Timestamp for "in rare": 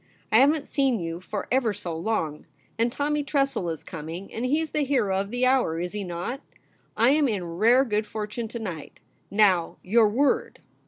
7.27-7.85